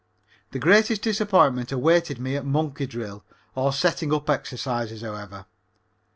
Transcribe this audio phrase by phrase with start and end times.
[0.49, 5.45] The greatest disappointment awaited me at "Monkey Drill," or setting up exercises, however.